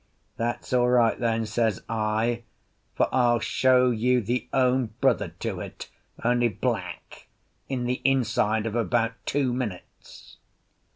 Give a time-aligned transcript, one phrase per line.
[0.35, 2.41] "That's all right, then," says I;
[2.95, 5.89] "for I'll show you the own brother to it,
[6.23, 7.27] only black,
[7.69, 10.37] in the inside of about two minutes."